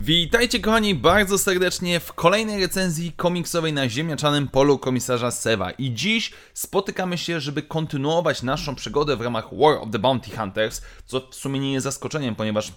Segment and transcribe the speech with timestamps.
[0.00, 6.32] Witajcie kochani bardzo serdecznie w kolejnej recenzji komiksowej na ziemniaczanym polu komisarza Seva i dziś
[6.54, 11.34] spotykamy się, żeby kontynuować naszą przygodę w ramach War of the Bounty Hunters, co w
[11.34, 12.72] sumie nie jest zaskoczeniem, ponieważ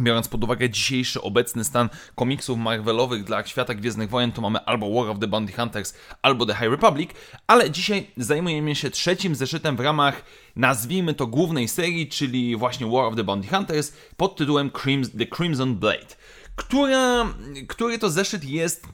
[0.00, 4.94] Biorąc pod uwagę dzisiejszy obecny stan komiksów Marvelowych dla świata Gwiezdnych Wojen, to mamy albo
[4.94, 7.10] War of the Bounty Hunters, albo The High Republic,
[7.46, 10.24] ale dzisiaj zajmujemy się trzecim zeszytem w ramach,
[10.56, 14.70] nazwijmy to głównej serii, czyli właśnie War of the Bounty Hunters pod tytułem
[15.18, 16.16] The Crimson Blade,
[16.56, 17.26] która,
[17.68, 18.86] który to zeszyt jest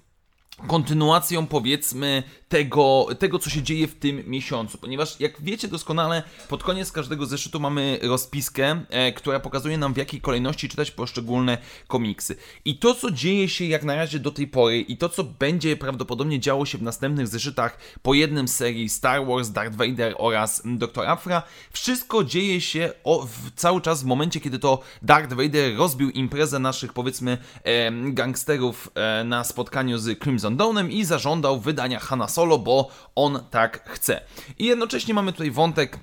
[0.66, 2.22] kontynuacją powiedzmy
[2.54, 7.26] tego, tego, co się dzieje w tym miesiącu, ponieważ jak wiecie doskonale, pod koniec każdego
[7.26, 12.36] zeszytu mamy rozpiskę, e, która pokazuje nam w jakiej kolejności czytać poszczególne komiksy.
[12.64, 15.76] I to, co dzieje się jak na razie do tej pory i to, co będzie
[15.76, 21.06] prawdopodobnie działo się w następnych zeszytach po jednym serii Star Wars, Darth Vader oraz Dr.
[21.06, 21.42] Afra,
[21.72, 26.58] wszystko dzieje się o, w, cały czas w momencie, kiedy to Darth Vader rozbił imprezę
[26.58, 32.43] naszych powiedzmy e, gangsterów e, na spotkaniu z Crimson Dawnem i zażądał wydania Hanna Solo
[32.44, 34.20] solo, bo on tak chce.
[34.58, 35.98] I jednocześnie mamy tutaj wątek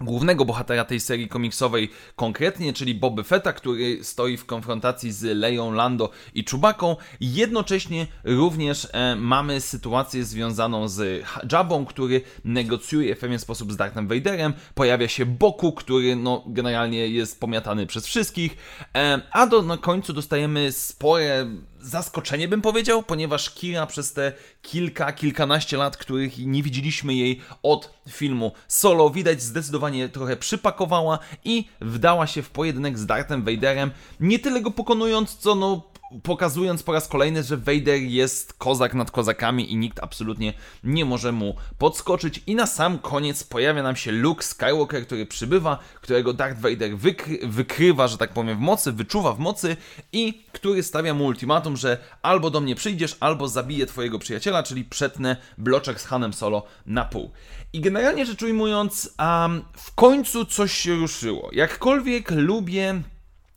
[0.00, 5.72] głównego bohatera tej serii komiksowej konkretnie, czyli Boby Fetta, który stoi w konfrontacji z Leją
[5.72, 6.96] Lando i Czubaką.
[7.20, 14.08] Jednocześnie również e, mamy sytuację związaną z Jabą, który negocjuje w pewien sposób z Darthem
[14.08, 14.52] Vaderem.
[14.74, 18.56] Pojawia się Boku, który no, generalnie jest pomiatany przez wszystkich.
[18.96, 21.46] E, a do na końcu dostajemy spore
[21.80, 27.94] zaskoczenie bym powiedział, ponieważ Kira przez te kilka, kilkanaście lat, których nie widzieliśmy jej od
[28.08, 34.38] filmu Solo, widać zdecydowanie trochę przypakowała i wdała się w pojedynek z Darthem Vaderem, nie
[34.38, 35.89] tyle go pokonując, co no
[36.22, 40.52] pokazując po raz kolejny, że Vader jest kozak nad kozakami i nikt absolutnie
[40.84, 42.42] nie może mu podskoczyć.
[42.46, 47.38] I na sam koniec pojawia nam się Luke Skywalker, który przybywa, którego Darth Vader wykry
[47.42, 49.76] wykrywa, że tak powiem, w mocy, wyczuwa w mocy
[50.12, 54.84] i który stawia mu ultimatum, że albo do mnie przyjdziesz, albo zabiję twojego przyjaciela, czyli
[54.84, 57.30] przetnę bloczek z Hanem Solo na pół.
[57.72, 61.50] I generalnie rzecz ujmując, um, w końcu coś się ruszyło.
[61.52, 63.02] Jakkolwiek lubię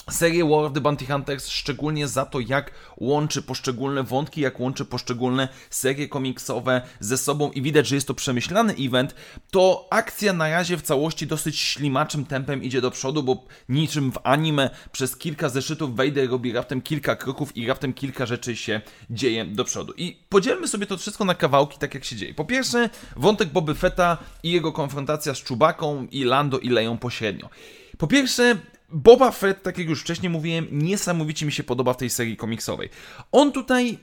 [0.09, 4.85] serię War of the Bounty Hunters, szczególnie za to, jak łączy poszczególne wątki, jak łączy
[4.85, 9.15] poszczególne serie komiksowe ze sobą i widać, że jest to przemyślany event,
[9.51, 14.17] to akcja na razie w całości dosyć ślimaczym tempem idzie do przodu, bo niczym w
[14.23, 19.45] anime przez kilka zeszytów Vader robi raptem kilka kroków i raptem kilka rzeczy się dzieje
[19.45, 19.93] do przodu.
[19.97, 22.33] I podzielmy sobie to wszystko na kawałki, tak jak się dzieje.
[22.33, 27.49] Po pierwsze, wątek Boby Fetta i jego konfrontacja z Czubaką i Lando i Leją pośrednio.
[27.97, 28.57] Po pierwsze,
[28.95, 32.89] Boba Fett, tak jak już wcześniej mówiłem, niesamowicie mi się podoba w tej serii komiksowej.
[33.31, 33.97] On tutaj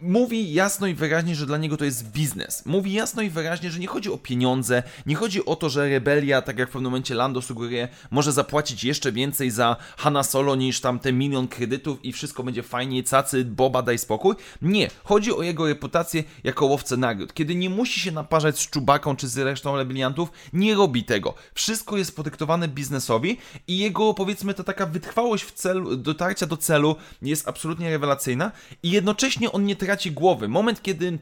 [0.00, 2.66] mówi jasno i wyraźnie, że dla niego to jest biznes.
[2.66, 6.42] Mówi jasno i wyraźnie, że nie chodzi o pieniądze, nie chodzi o to, że rebelia,
[6.42, 10.80] tak jak w pewnym momencie Lando sugeruje, może zapłacić jeszcze więcej za Hanna Solo niż
[10.80, 14.34] tam te milion kredytów i wszystko będzie fajnie, cacy, Boba, daj spokój.
[14.62, 17.34] Nie, chodzi o jego reputację jako łowcę nagród.
[17.34, 21.34] Kiedy nie musi się naparzać z Czubaką czy z resztą rebeliantów, nie robi tego.
[21.54, 26.96] Wszystko jest podyktowane biznesowi i jego powiedzmy ta taka wytrwałość w celu, dotarcia do celu
[27.22, 28.52] jest absolutnie rewelacyjna
[28.82, 30.48] i jednocześnie on nie traci głowy.
[30.48, 31.18] Moment, kiedy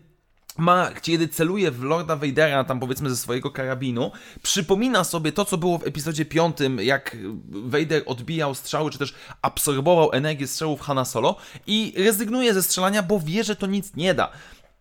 [0.59, 4.10] ma, kiedy celuje w Lorda Vadera, tam powiedzmy ze swojego karabinu,
[4.43, 7.16] przypomina sobie to, co było w epizodzie 5, jak
[7.49, 13.21] Vader odbijał strzały, czy też absorbował energię strzałów Hanna Solo i rezygnuje ze strzelania, bo
[13.21, 14.31] wie, że to nic nie da.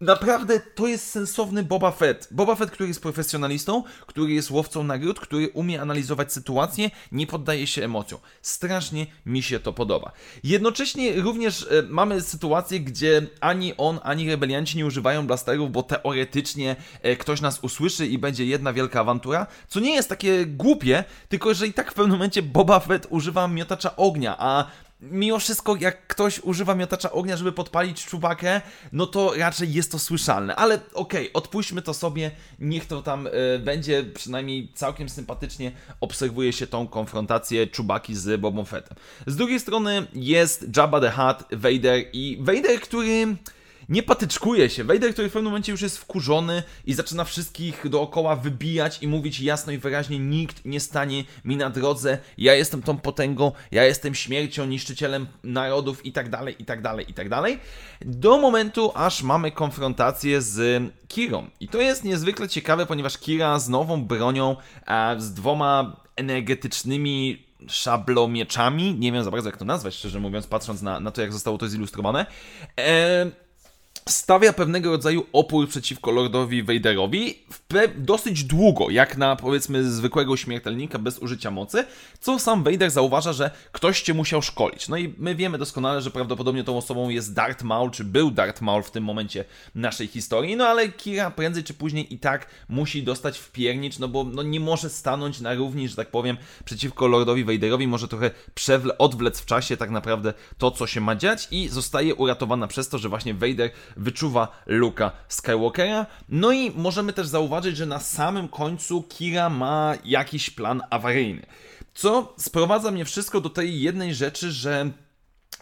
[0.01, 2.27] Naprawdę to jest sensowny Boba Fett.
[2.31, 7.67] Boba Fett, który jest profesjonalistą, który jest łowcą nagród, który umie analizować sytuację, nie poddaje
[7.67, 8.19] się emocjom.
[8.41, 10.11] Strasznie mi się to podoba.
[10.43, 16.75] Jednocześnie również e, mamy sytuację, gdzie ani on, ani rebelianci nie używają blasterów, bo teoretycznie
[17.01, 21.53] e, ktoś nas usłyszy i będzie jedna wielka awantura, co nie jest takie głupie, tylko
[21.53, 24.65] że i tak w pewnym momencie Boba Fett używa miotacza ognia, a
[25.01, 28.61] mimo wszystko, jak ktoś używa miotacza ognia, żeby podpalić czubakę,
[28.91, 30.55] no to raczej jest to słyszalne.
[30.55, 36.53] Ale okej, okay, odpuśćmy to sobie, niech to tam y, będzie, przynajmniej całkiem sympatycznie obserwuje
[36.53, 38.97] się tą konfrontację czubaki z Bobą Fettem.
[39.27, 43.35] Z drugiej strony jest Jabba the Hutt, Vader i Vader, który
[43.89, 44.83] nie patyczkuje się.
[44.83, 49.39] Vader, który w pewnym momencie już jest wkurzony i zaczyna wszystkich dookoła wybijać i mówić
[49.39, 54.15] jasno i wyraźnie, nikt nie stanie mi na drodze, ja jestem tą potęgą, ja jestem
[54.15, 57.59] śmiercią, niszczycielem narodów i tak dalej, i tak dalej, i tak dalej.
[58.01, 61.49] Do momentu, aż mamy konfrontację z Kirą.
[61.59, 64.55] I to jest niezwykle ciekawe, ponieważ Kira z nową bronią,
[65.17, 70.99] z dwoma energetycznymi szablomieczami, nie wiem za bardzo jak to nazwać, szczerze mówiąc, patrząc na,
[70.99, 72.25] na to, jak zostało to zilustrowane,
[72.79, 73.48] e,
[74.09, 77.39] stawia pewnego rodzaju opór przeciwko Lordowi Vaderowi
[77.97, 81.85] dosyć długo, jak na powiedzmy zwykłego śmiertelnika bez użycia mocy,
[82.19, 84.87] co sam Vader zauważa, że ktoś cię musiał szkolić.
[84.87, 88.61] No i my wiemy doskonale, że prawdopodobnie tą osobą jest Darth Maul, czy był Darth
[88.61, 93.03] Maul w tym momencie naszej historii, no ale Kira prędzej czy później i tak musi
[93.03, 97.07] dostać w piernicz, no bo no, nie może stanąć na równi, że tak powiem, przeciwko
[97.07, 101.47] Lordowi Vaderowi, może trochę przewle, odwlec w czasie tak naprawdę to, co się ma dziać
[101.51, 106.05] i zostaje uratowana przez to, że właśnie Vader wyczuwa Luka Skywalkera.
[106.29, 111.45] No i możemy też zauważyć, że na samym końcu Kira ma jakiś plan awaryjny.
[111.93, 114.91] Co sprowadza mnie wszystko do tej jednej rzeczy, że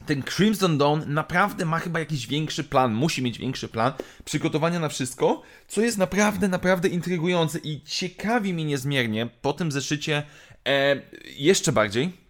[0.06, 3.94] ten Crimson Dawn naprawdę ma chyba jakiś większy plan, musi mieć większy plan
[4.26, 10.24] przygotowania na wszystko, co jest naprawdę, naprawdę intrygujące i ciekawi mnie niezmiernie po tym zeszycie
[10.68, 11.02] e,
[11.38, 12.28] jeszcze bardziej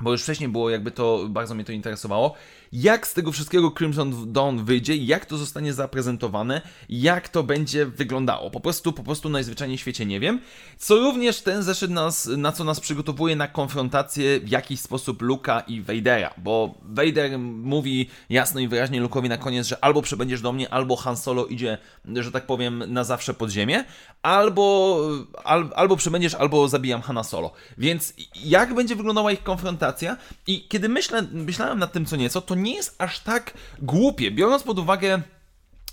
[0.00, 2.34] bo już wcześniej było jakby to, bardzo mnie to interesowało,
[2.72, 8.50] jak z tego wszystkiego Crimson Dawn wyjdzie, jak to zostanie zaprezentowane, jak to będzie wyglądało.
[8.50, 10.40] Po prostu, po prostu najzwyczajniej w świecie nie wiem.
[10.78, 15.60] Co również ten zeszyt nas, na co nas przygotowuje na konfrontację w jakiś sposób Luka
[15.60, 20.52] i Vadera, bo Vader mówi jasno i wyraźnie Lukowi na koniec, że albo przebędziesz do
[20.52, 21.78] mnie, albo Han Solo idzie,
[22.14, 23.84] że tak powiem, na zawsze pod ziemię,
[24.22, 24.98] albo,
[25.44, 27.52] al, albo przebędziesz, albo zabijam Hana Solo.
[27.78, 28.14] Więc
[28.44, 30.16] jak będzie wyglądała ich konfrontacja?
[30.46, 34.62] I kiedy myślę, myślałem nad tym co nieco, to nie jest aż tak głupie, biorąc
[34.62, 35.22] pod uwagę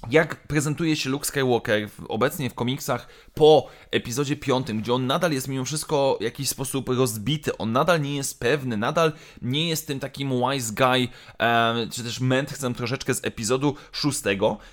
[0.10, 5.48] jak prezentuje się Luke Skywalker obecnie w komiksach po epizodzie 5, gdzie on nadal jest
[5.48, 9.12] mimo wszystko w jakiś sposób rozbity, on nadal nie jest pewny, nadal
[9.42, 11.07] nie jest tym takim wise guy,
[11.92, 14.19] czy też mędrcem troszeczkę z epizodu 6,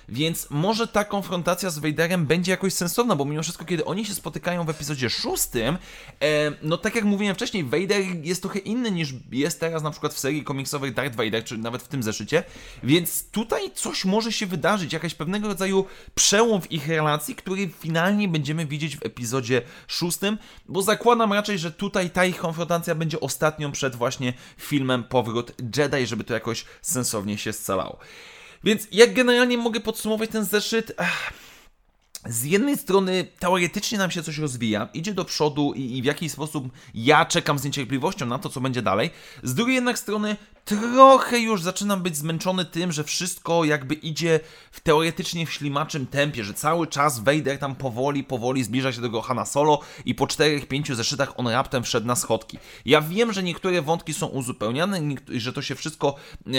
[0.09, 4.13] więc może ta konfrontacja z Vaderem będzie jakoś sensowna, bo mimo wszystko, kiedy oni się
[4.13, 5.69] spotykają w epizodzie 6, e,
[6.61, 10.19] no tak jak mówiłem wcześniej, Vader jest trochę inny niż jest teraz na przykład w
[10.19, 12.43] serii komiksowej Darth Vader, czy nawet w tym zeszycie,
[12.83, 15.85] więc tutaj coś może się wydarzyć, jakaś pewnego rodzaju
[16.15, 20.37] przełom w ich relacji, który finalnie będziemy widzieć w epizodzie szóstym,
[20.69, 26.07] bo zakładam raczej, że tutaj ta ich konfrontacja będzie ostatnią przed właśnie filmem Powrót Jedi,
[26.07, 27.99] żeby to jakoś sensownie się scalało.
[28.63, 30.93] Więc jak generalnie mogę podsumować ten zeszyt?
[32.25, 36.31] Z jednej strony teoretycznie nam się coś rozwija, idzie do przodu i, i, w jakiś
[36.31, 39.09] sposób ja czekam z niecierpliwością na to, co będzie dalej.
[39.43, 40.35] Z drugiej jednak strony
[40.67, 44.39] trochę już zaczynam być zmęczony tym, że wszystko jakby idzie
[44.71, 49.07] w teoretycznie w ślimaczym tempie, że cały czas Vader tam powoli, powoli zbliża się do
[49.07, 52.57] tego Hanna Solo i po czterech, pięciu zeszytach on raptem wszedł na schodki.
[52.85, 56.15] Ja wiem, że niektóre wątki są uzupełniane, że to się wszystko
[56.47, 56.51] e,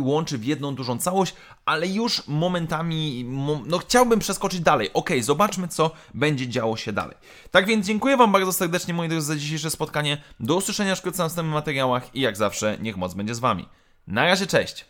[0.00, 3.24] łączy w jedną dużą całość, ale już momentami,
[3.66, 4.90] no chciałbym przeskoczyć dalej.
[4.94, 7.16] Ok, zobaczmy co będzie działo się dalej.
[7.50, 10.22] Tak więc dziękuję Wam bardzo serdecznie moi drodzy za dzisiejsze spotkanie.
[10.40, 13.68] Do usłyszenia wkrótce w następnych materiałach i jak zawsze niech moc będzie z Wami.
[14.06, 14.84] Na razie, cześć!